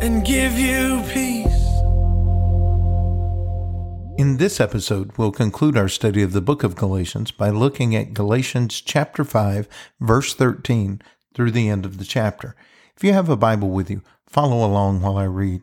[0.00, 1.46] and give you peace.
[4.18, 8.14] In this episode, we'll conclude our study of the book of Galatians by looking at
[8.14, 9.68] Galatians chapter 5,
[10.00, 11.02] verse 13
[11.34, 12.56] through the end of the chapter.
[12.96, 15.62] If you have a Bible with you, follow along while I read.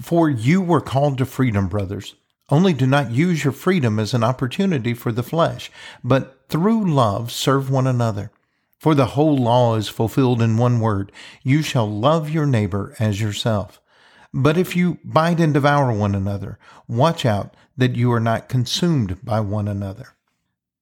[0.00, 2.14] For you were called to freedom, brothers.
[2.48, 5.70] Only do not use your freedom as an opportunity for the flesh,
[6.02, 8.32] but through love serve one another.
[8.80, 11.12] For the whole law is fulfilled in one word
[11.42, 13.78] you shall love your neighbor as yourself.
[14.32, 19.22] But if you bite and devour one another, watch out that you are not consumed
[19.22, 20.14] by one another.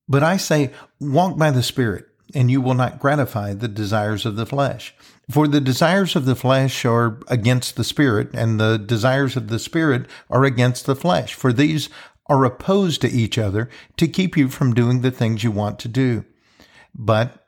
[0.08, 4.36] But I say, walk by the Spirit, and you will not gratify the desires of
[4.36, 4.94] the flesh.
[5.28, 9.58] For the desires of the flesh are against the Spirit, and the desires of the
[9.58, 11.34] Spirit are against the flesh.
[11.34, 11.88] For these
[12.26, 15.88] are opposed to each other to keep you from doing the things you want to
[15.88, 16.24] do.
[16.94, 17.47] But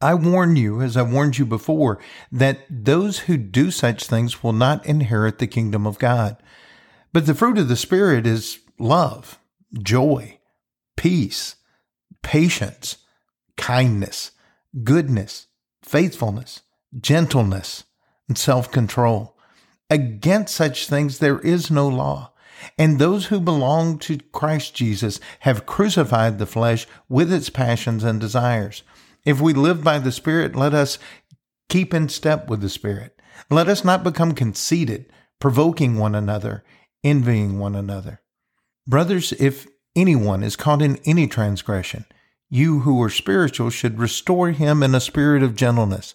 [0.00, 1.98] I warn you, as I warned you before,
[2.30, 6.36] that those who do such things will not inherit the kingdom of God.
[7.12, 9.38] But the fruit of the Spirit is love,
[9.72, 10.38] joy,
[10.96, 11.56] peace,
[12.22, 12.98] patience,
[13.56, 14.32] kindness,
[14.84, 15.46] goodness,
[15.82, 16.60] faithfulness,
[17.00, 17.84] gentleness,
[18.28, 19.36] and self control.
[19.88, 22.32] Against such things there is no law.
[22.78, 28.20] And those who belong to Christ Jesus have crucified the flesh with its passions and
[28.20, 28.82] desires.
[29.26, 30.98] If we live by the Spirit, let us
[31.68, 33.20] keep in step with the Spirit.
[33.50, 36.64] Let us not become conceited, provoking one another,
[37.02, 38.22] envying one another.
[38.86, 39.66] Brothers, if
[39.96, 42.06] anyone is caught in any transgression,
[42.48, 46.14] you who are spiritual should restore him in a spirit of gentleness.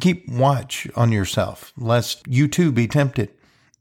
[0.00, 3.30] Keep watch on yourself, lest you too be tempted.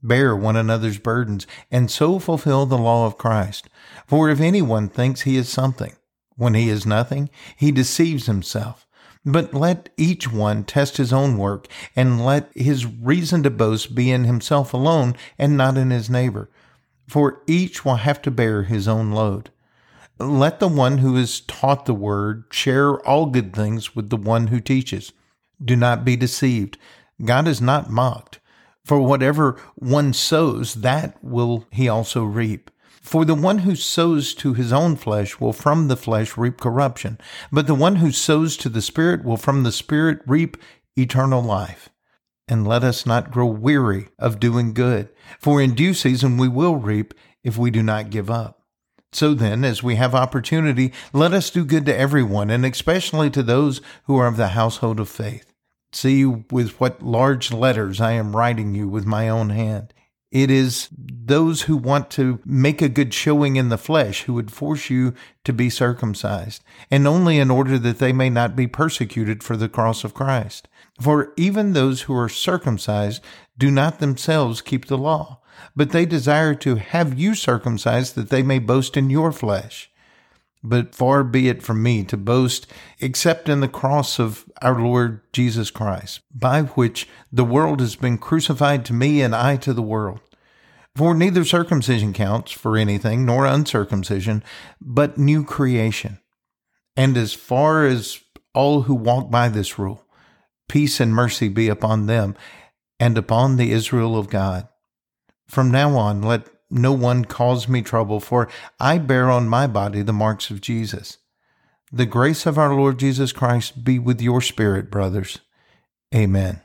[0.03, 3.68] Bear one another's burdens, and so fulfill the law of Christ.
[4.06, 5.94] For if anyone thinks he is something,
[6.39, 8.88] when he is nothing, he deceives himself.
[9.25, 14.09] But let each one test his own work, and let his reason to boast be
[14.09, 16.49] in himself alone, and not in his neighbor.
[17.07, 19.51] For each will have to bear his own load.
[20.17, 24.47] Let the one who is taught the word share all good things with the one
[24.47, 25.11] who teaches.
[25.63, 26.78] Do not be deceived.
[27.23, 28.39] God is not mocked.
[28.85, 32.72] For whatever one sows, that will he also reap.
[33.01, 37.17] For the one who sows to his own flesh will from the flesh reap corruption,
[37.51, 40.57] but the one who sows to the Spirit will from the Spirit reap
[40.95, 41.89] eternal life.
[42.47, 46.75] And let us not grow weary of doing good, for in due season we will
[46.75, 48.63] reap if we do not give up.
[49.11, 53.41] So then, as we have opportunity, let us do good to everyone, and especially to
[53.41, 55.51] those who are of the household of faith.
[55.91, 59.93] See with what large letters I am writing you with my own hand.
[60.31, 64.51] It is those who want to make a good showing in the flesh who would
[64.51, 69.44] force you to be circumcised, and only in order that they may not be persecuted
[69.44, 70.67] for the cross of Christ.
[71.01, 73.23] For even those who are circumcised
[73.57, 75.40] do not themselves keep the law,
[75.75, 79.90] but they desire to have you circumcised that they may boast in your flesh.
[80.62, 82.68] But far be it from me to boast
[83.00, 88.18] except in the cross of our Lord Jesus Christ, by which the world has been
[88.18, 90.20] crucified to me and I to the world.
[90.96, 94.44] For neither circumcision counts for anything, nor uncircumcision,
[94.81, 96.20] but new creation.
[96.97, 98.20] And as far as
[98.53, 100.03] all who walk by this rule,
[100.67, 102.35] peace and mercy be upon them
[103.00, 104.67] and upon the Israel of God.
[105.47, 108.47] From now on, let no one cause me trouble, for
[108.79, 111.17] I bear on my body the marks of Jesus.
[111.91, 115.39] The grace of our Lord Jesus Christ be with your spirit, brothers.
[116.13, 116.61] Amen.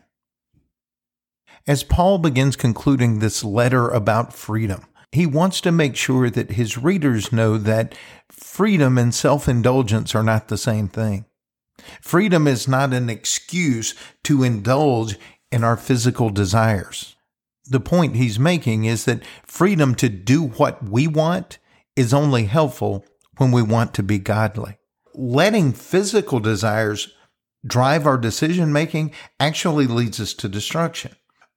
[1.67, 6.77] As Paul begins concluding this letter about freedom, he wants to make sure that his
[6.77, 7.95] readers know that
[8.31, 11.25] freedom and self indulgence are not the same thing.
[12.03, 15.19] Freedom is not an excuse to indulge
[15.51, 17.14] in our physical desires
[17.67, 21.59] the point he's making is that freedom to do what we want
[21.97, 23.05] is only helpful
[23.37, 24.79] when we want to be godly.
[25.15, 27.13] Letting physical desires
[27.67, 31.15] drive our decision making actually leads us to destruction.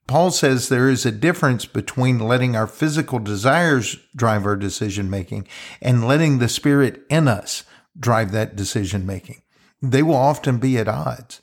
[0.07, 5.47] Paul says there is a difference between letting our physical desires drive our decision making
[5.81, 7.65] and letting the spirit in us
[7.99, 9.41] drive that decision making.
[9.81, 11.41] They will often be at odds.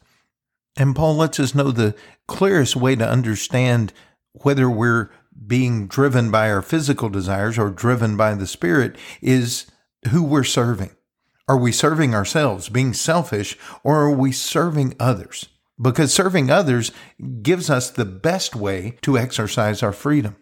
[0.76, 1.94] And Paul lets us know the
[2.26, 3.92] clearest way to understand
[4.42, 5.10] whether we're
[5.46, 9.66] being driven by our physical desires or driven by the spirit is
[10.10, 10.94] who we're serving.
[11.46, 15.48] Are we serving ourselves, being selfish, or are we serving others?
[15.80, 16.92] Because serving others
[17.42, 20.36] gives us the best way to exercise our freedom.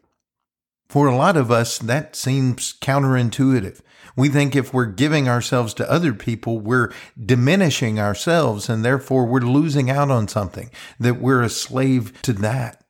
[0.89, 3.81] For a lot of us, that seems counterintuitive.
[4.15, 9.41] We think if we're giving ourselves to other people, we're diminishing ourselves and therefore we're
[9.41, 12.82] losing out on something, that we're a slave to that.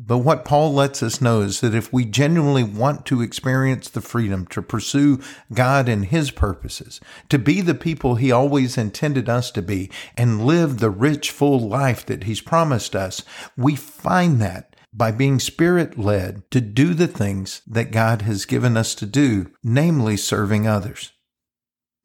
[0.00, 4.00] But what Paul lets us know is that if we genuinely want to experience the
[4.00, 5.18] freedom to pursue
[5.52, 7.00] God and His purposes,
[7.30, 11.58] to be the people He always intended us to be, and live the rich, full
[11.58, 13.24] life that He's promised us,
[13.56, 18.76] we find that by being spirit led to do the things that God has given
[18.76, 21.10] us to do, namely serving others.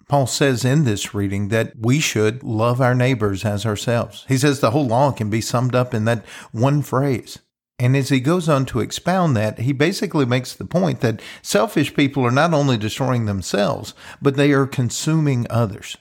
[0.09, 4.25] Paul says in this reading that we should love our neighbors as ourselves.
[4.27, 7.37] He says the whole law can be summed up in that one phrase.
[7.79, 11.93] And as he goes on to expound that, he basically makes the point that selfish
[11.93, 15.97] people are not only destroying themselves, but they are consuming others.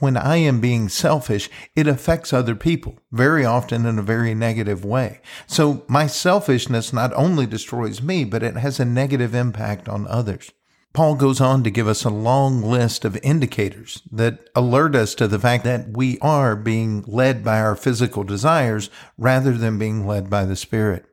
[0.00, 4.84] When I am being selfish, it affects other people, very often in a very negative
[4.84, 5.20] way.
[5.46, 10.50] So my selfishness not only destroys me, but it has a negative impact on others.
[10.94, 15.26] Paul goes on to give us a long list of indicators that alert us to
[15.26, 20.30] the fact that we are being led by our physical desires rather than being led
[20.30, 21.04] by the Spirit.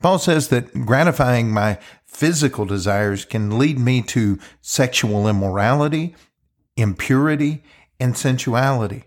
[0.00, 6.14] Paul says that gratifying my physical desires can lead me to sexual immorality,
[6.76, 7.64] impurity,
[7.98, 9.04] and sensuality.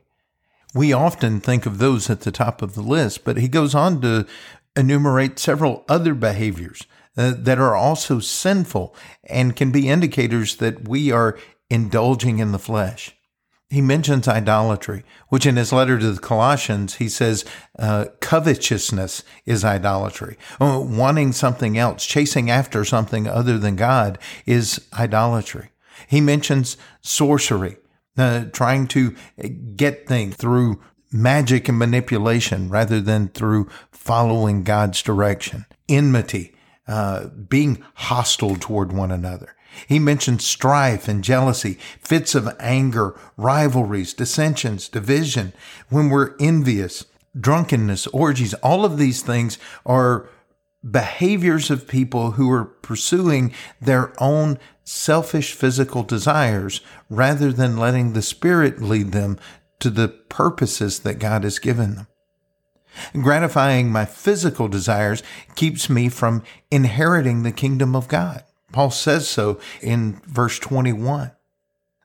[0.73, 4.01] We often think of those at the top of the list, but he goes on
[4.01, 4.27] to
[4.75, 6.83] enumerate several other behaviors
[7.17, 11.37] uh, that are also sinful and can be indicators that we are
[11.69, 13.15] indulging in the flesh.
[13.69, 17.43] He mentions idolatry, which in his letter to the Colossians, he says
[17.79, 20.37] uh, covetousness is idolatry.
[20.61, 25.71] Uh, wanting something else, chasing after something other than God is idolatry.
[26.07, 27.77] He mentions sorcery,
[28.17, 29.15] uh, trying to
[29.75, 35.65] get things through magic and manipulation rather than through following God's direction.
[35.89, 36.54] Enmity,
[36.87, 39.55] uh, being hostile toward one another.
[39.87, 45.53] He mentions strife and jealousy, fits of anger, rivalries, dissensions, division,
[45.89, 47.05] when we're envious,
[47.37, 48.53] drunkenness, orgies.
[48.55, 50.29] All of these things are
[50.89, 58.21] behaviors of people who are pursuing their own selfish physical desires rather than letting the
[58.21, 59.37] Spirit lead them
[59.79, 62.07] to the purposes that God has given them.
[63.13, 65.23] Gratifying my physical desires
[65.55, 68.43] keeps me from inheriting the kingdom of God.
[68.71, 71.31] Paul says so in verse 21.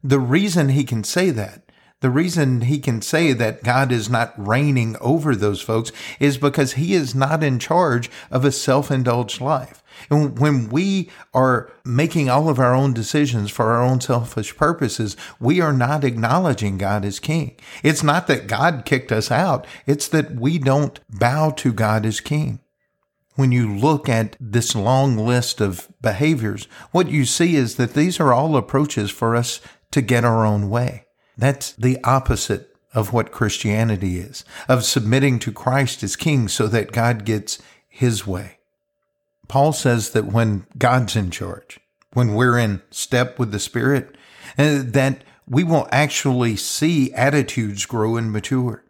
[0.02, 1.69] The reason he can say that,
[2.00, 6.73] the reason he can say that God is not reigning over those folks is because
[6.73, 9.82] he is not in charge of a self indulged life.
[10.08, 15.14] And when we are making all of our own decisions for our own selfish purposes,
[15.38, 17.57] we are not acknowledging God as king.
[17.83, 19.66] It's not that God kicked us out.
[19.87, 22.61] It's that we don't bow to God as king.
[23.35, 28.19] When you look at this long list of behaviors, what you see is that these
[28.21, 31.04] are all approaches for us to get our own way.
[31.40, 36.92] That's the opposite of what Christianity is, of submitting to Christ as king so that
[36.92, 38.59] God gets his way.
[39.49, 41.80] Paul says that when God's in charge,
[42.12, 44.16] when we're in step with the Spirit,
[44.59, 48.85] uh, that we will actually see attitudes grow and mature.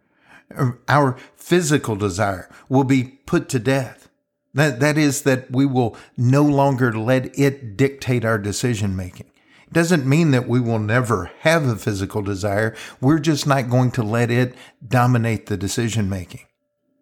[0.87, 4.09] Our physical desire will be put to death.
[4.53, 9.30] That, that is, that we will no longer let it dictate our decision making.
[9.71, 12.75] Doesn't mean that we will never have a physical desire.
[12.99, 14.53] We're just not going to let it
[14.85, 16.41] dominate the decision making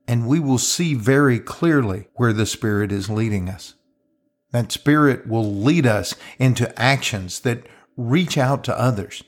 [0.10, 3.76] and we will see very clearly where the Spirit is leading us.
[4.52, 9.24] That Spirit will lead us into actions that reach out to others.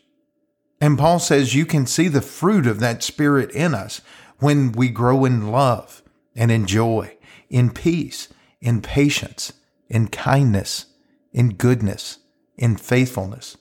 [0.82, 4.02] And Paul says you can see the fruit of that Spirit in us
[4.40, 6.02] when we grow in love
[6.36, 7.16] and in joy,
[7.48, 8.30] in peace,
[8.60, 9.54] in patience,
[9.88, 10.88] in kindness,
[11.32, 12.18] in goodness,
[12.58, 13.58] in faithfulness,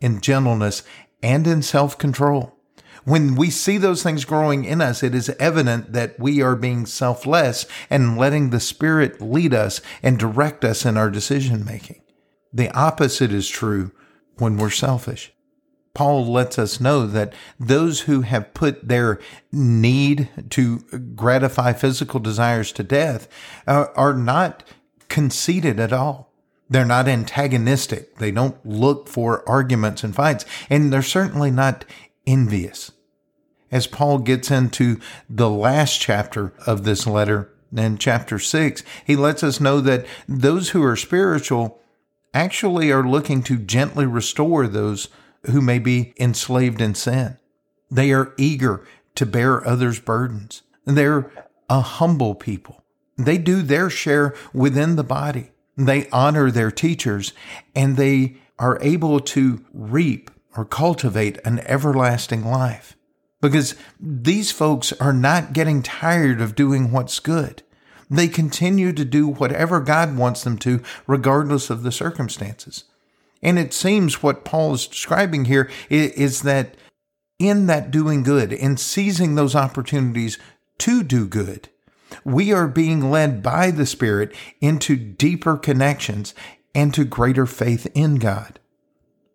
[0.00, 0.82] in gentleness,
[1.22, 2.54] and in self control.
[3.04, 6.86] When we see those things growing in us, it is evident that we are being
[6.86, 12.00] selfless and letting the Spirit lead us and direct us in our decision making.
[12.52, 13.90] The opposite is true
[14.38, 15.32] when we're selfish.
[15.94, 19.20] Paul lets us know that those who have put their
[19.52, 20.80] need to
[21.14, 23.28] gratify physical desires to death
[23.66, 24.64] uh, are not
[25.08, 26.33] conceited at all.
[26.68, 28.16] They're not antagonistic.
[28.16, 31.84] They don't look for arguments and fights, and they're certainly not
[32.26, 32.92] envious.
[33.70, 39.42] As Paul gets into the last chapter of this letter, in chapter 6, he lets
[39.42, 41.80] us know that those who are spiritual
[42.32, 45.08] actually are looking to gently restore those
[45.46, 47.36] who may be enslaved in sin.
[47.90, 50.62] They are eager to bear others' burdens.
[50.84, 51.30] They're
[51.68, 52.84] a humble people.
[53.16, 55.50] They do their share within the body.
[55.76, 57.32] They honor their teachers
[57.74, 62.96] and they are able to reap or cultivate an everlasting life.
[63.40, 67.62] Because these folks are not getting tired of doing what's good.
[68.08, 72.84] They continue to do whatever God wants them to, regardless of the circumstances.
[73.42, 76.76] And it seems what Paul is describing here is that
[77.38, 80.38] in that doing good, in seizing those opportunities
[80.78, 81.68] to do good,
[82.24, 86.34] we are being led by the Spirit into deeper connections
[86.74, 88.58] and to greater faith in God.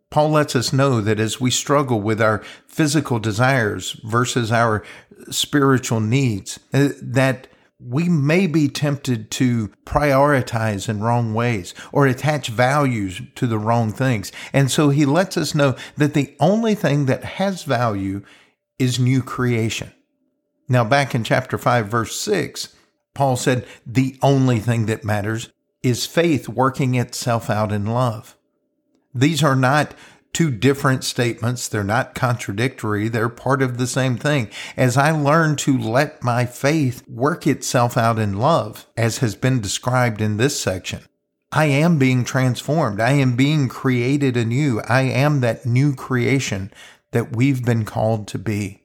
[0.10, 4.84] Paul lets us know that as we struggle with our physical desires versus our
[5.30, 7.48] spiritual needs, uh, that
[7.80, 13.92] we may be tempted to prioritize in wrong ways or attach values to the wrong
[13.92, 14.32] things.
[14.52, 18.24] And so he lets us know that the only thing that has value
[18.80, 19.94] is new creation.
[20.70, 22.76] Now, back in chapter 5, verse 6,
[23.16, 25.50] Paul said, the only thing that matters
[25.82, 28.38] is faith working itself out in love.
[29.14, 29.96] These are not
[30.32, 31.68] two different statements.
[31.68, 33.08] They're not contradictory.
[33.08, 34.50] They're part of the same thing.
[34.78, 39.60] As I learn to let my faith work itself out in love, as has been
[39.60, 41.02] described in this section,
[41.52, 43.02] I am being transformed.
[43.02, 44.82] I am being created anew.
[44.88, 46.72] I am that new creation
[47.12, 48.79] that we've been called to be.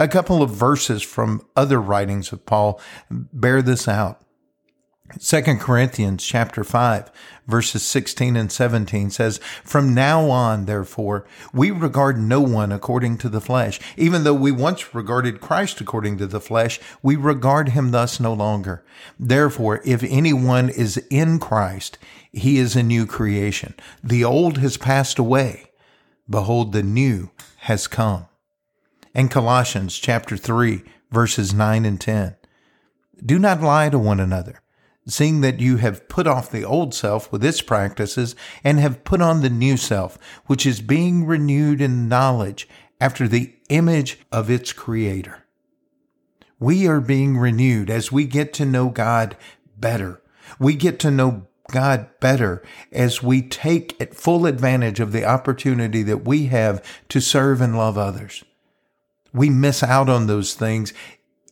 [0.00, 2.80] A couple of verses from other writings of Paul
[3.10, 4.22] bear this out.
[5.20, 7.10] 2 Corinthians chapter 5
[7.46, 13.28] verses 16 and 17 says, From now on, therefore, we regard no one according to
[13.28, 13.78] the flesh.
[13.98, 18.32] Even though we once regarded Christ according to the flesh, we regard him thus no
[18.32, 18.82] longer.
[19.18, 21.98] Therefore, if anyone is in Christ,
[22.32, 23.74] he is a new creation.
[24.02, 25.72] The old has passed away.
[26.26, 28.29] Behold, the new has come.
[29.14, 32.36] And Colossians chapter 3 verses 9 and 10.
[33.24, 34.60] Do not lie to one another
[35.06, 39.20] seeing that you have put off the old self with its practices and have put
[39.20, 42.68] on the new self, which is being renewed in knowledge
[43.00, 45.44] after the image of its creator.
[46.58, 49.36] We are being renewed as we get to know God
[49.76, 50.20] better.
[50.58, 52.62] We get to know God better
[52.92, 57.96] as we take full advantage of the opportunity that we have to serve and love
[57.96, 58.44] others.
[59.32, 60.92] We miss out on those things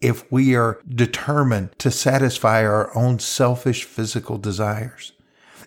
[0.01, 5.13] if we are determined to satisfy our own selfish physical desires.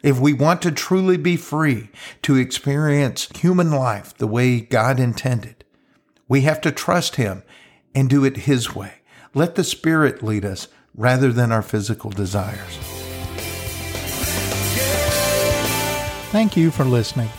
[0.03, 1.89] If we want to truly be free
[2.23, 5.63] to experience human life the way God intended,
[6.27, 7.43] we have to trust Him
[7.93, 8.95] and do it His way.
[9.33, 12.77] Let the Spirit lead us rather than our physical desires.
[16.31, 17.29] Thank you for listening.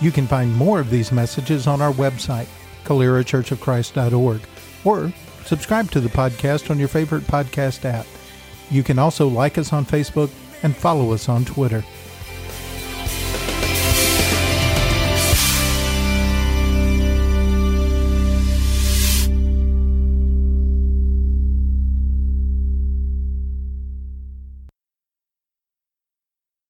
[0.00, 2.48] You can find more of these messages on our website,
[2.84, 4.40] CaleraChurchOfChrist.org,
[4.84, 5.12] or
[5.44, 8.06] Subscribe to the podcast on your favorite podcast app.
[8.70, 10.30] You can also like us on Facebook
[10.62, 11.84] and follow us on Twitter.